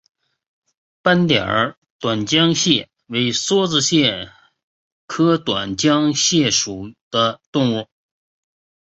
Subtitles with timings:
[1.03, 4.31] 斑点短浆蟹为梭子蟹
[5.05, 7.87] 科短浆蟹属的动物。